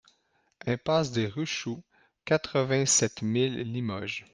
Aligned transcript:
Impasse 0.65 1.11
des 1.11 1.27
Ruchoux, 1.27 1.83
quatre-vingt-sept 2.25 3.21
mille 3.21 3.59
Limoges 3.71 4.25